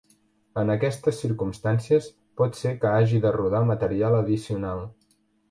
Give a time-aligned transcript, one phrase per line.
[0.59, 2.07] En aquestes circumstàncies,
[2.41, 4.85] pot ser que hagi de rodar material addicional.